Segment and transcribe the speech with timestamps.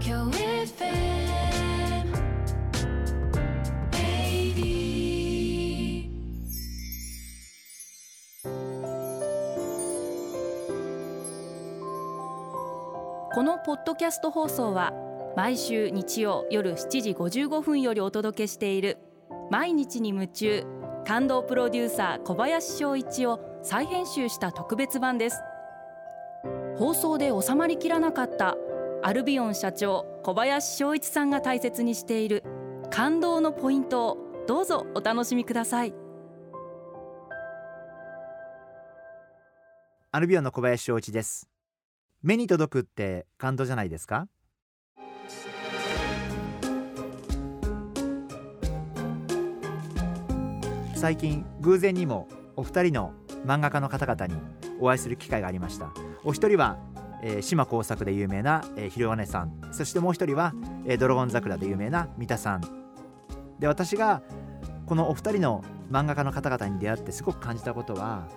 [0.00, 0.04] こ
[13.42, 14.92] のポッドキャスト放送は
[15.36, 18.98] 毎週日曜夜7時55分よりお届けしている
[19.50, 20.64] 毎日に夢中
[21.06, 25.40] 感動プロデューサー小林翔一を再編集した特別版です。
[26.78, 28.56] 放送で収まりきらなかった
[29.00, 32.42] アルビオン社長小林翔一さんが大切にしている
[32.90, 35.94] 感動のポイントをどうぞお楽しみください。
[40.10, 41.48] アルビオンの小林翔一です。
[42.22, 44.26] 目に届くって感動じゃないですか？
[50.96, 53.12] 最近偶然にもお二人の
[53.46, 54.34] 漫画家の方々に
[54.80, 55.92] お会いする機会がありました。
[56.24, 56.76] お一人は、
[57.22, 59.52] えー島耕作で有名な、えー、ひろわねさん。
[59.72, 60.52] そしてもう一人は、
[60.84, 62.60] えードラゴン桜で有名な三田さん。
[63.58, 64.22] で私が
[64.86, 68.28] このお二人の漫画家の方々に出会ってすごく感じたことは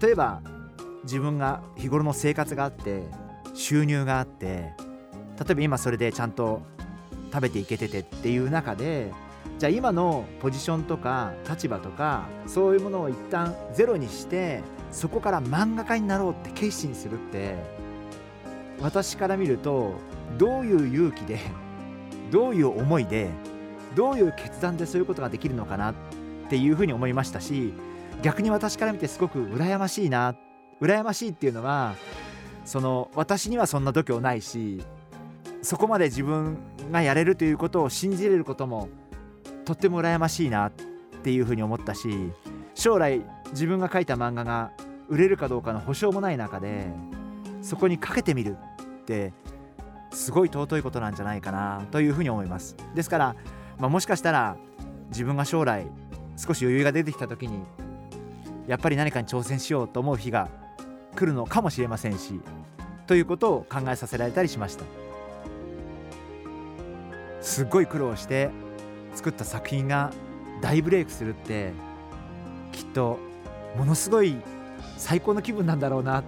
[0.00, 0.40] 例えば
[1.04, 3.02] 自分が日頃の生活があって
[3.52, 4.72] 収入があって
[5.38, 6.62] 例えば今それでちゃんと
[7.32, 9.12] 食べていけててっていう中で
[9.58, 17.56] じゃあ今のポジションとか立場とかそういうものを一旦ゼロにしてそこから漫画家になろうって決心するって
[18.80, 19.94] 私から見ると
[20.38, 21.38] どういう勇気で
[22.30, 23.30] どういう思いで
[23.94, 25.94] どういう決断でそういうことができるのかなっ
[26.48, 27.72] ていうふうに思いましたし
[28.22, 30.34] 逆に私から見てすごく羨ましいな
[30.80, 31.94] 羨ましいっていうのは
[32.64, 34.82] その私にはそんな度胸ないし
[35.62, 36.58] そこまで自分
[36.92, 38.88] がやれるということを信じれることも
[39.64, 40.72] とっても羨ましいなっ
[41.22, 42.32] ていうふうに思ったし
[42.74, 44.72] 将来自分が書いた漫画が
[45.08, 46.86] 売れるかどうかの保証もない中で
[47.62, 48.56] そこにかけてみる
[49.02, 49.32] って
[50.12, 52.76] すごい尊いことなんじゃないかなというふうに思います。
[52.94, 53.36] ですから、
[53.78, 54.56] まあ、もしかしたら
[55.08, 55.86] 自分が将来
[56.36, 57.62] 少し余裕が出てきた時に
[58.66, 60.48] やっぱり何かに挑戦しようと思う日が
[61.16, 62.40] 来るのかもしれませんし
[63.06, 64.84] ということを考えさせられたりしました。
[67.40, 68.50] すっごい苦労して
[69.14, 70.12] 作った作品が
[70.60, 71.72] 大ブレイクするって
[72.72, 73.18] きっと
[73.76, 74.36] ものすごい
[74.96, 76.22] 最高の気分なんだろうな。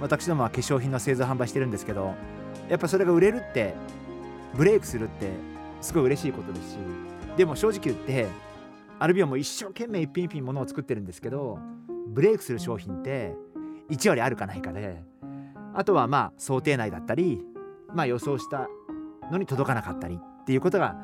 [0.00, 2.14] 私どもは化粧品の製造販売してるんですけど
[2.68, 3.74] やっぱそれが売れるって
[4.54, 5.30] ブレイクするって
[5.80, 6.76] すごい嬉しいことですし
[7.36, 8.26] でも正直言って
[8.98, 11.58] アルビオも一生懸命一品一品ものを作ってるんですけど
[12.08, 13.34] ブレイクする商品って
[13.90, 15.02] 1割あるかないかで
[15.74, 17.40] あとはまあ想定内だったり
[17.92, 18.68] まあ予想した
[19.30, 20.96] のに届かなかったりっていうことが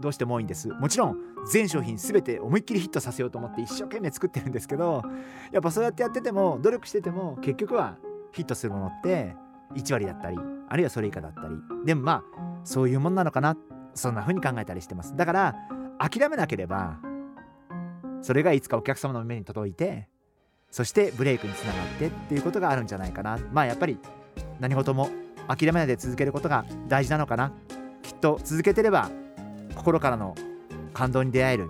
[0.00, 0.68] どうしても多いんです。
[0.68, 1.16] もちろん
[1.50, 5.02] 全商品全て思いっきりヒットさせようと思って一生懸命作ってるんですけど
[5.50, 7.96] やっぱそうやってやってても努力してても結局は
[8.32, 9.36] ヒットするものって
[9.74, 10.38] 1割だったり
[10.68, 11.56] あるいはそれ以下だったり。
[11.84, 12.22] でもまあ
[12.64, 13.56] そういうもんなのかな。
[13.94, 15.14] そんな風に考えたりしてます。
[15.16, 15.56] だから
[15.98, 16.98] 諦めなければ
[18.22, 20.08] それがいつかお客様の目に届いて
[20.70, 23.38] そしてブレイクにつながってっていうことがあるんじゃないかな。
[23.52, 23.98] まあやっぱり
[24.60, 25.10] 何事も
[25.48, 27.52] 諦めないで続けることが大事なのかな。
[28.02, 29.10] きっと続けてれば
[29.74, 30.34] 心からの
[30.94, 31.68] 感動に出会える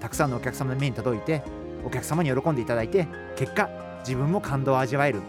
[0.00, 1.42] たくさんのお客様の目に届いて
[1.84, 3.06] お客様に喜んでいただいて
[3.36, 3.68] 結果
[4.00, 5.20] 自分も感動を味わえる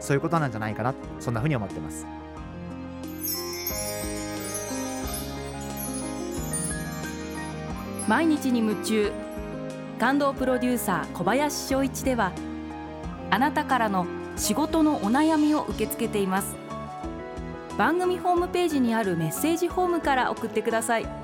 [0.00, 2.06] そういうことなんじゃないかなそんな風に思ってます。
[8.06, 9.12] 毎日に夢中
[9.98, 12.32] 感動プロデューサー小林翔一では
[13.30, 16.54] あなたからの仕事のお悩みを受け付けています。
[17.78, 21.23] 番組ホームページにあるメッセージフォームから送ってください。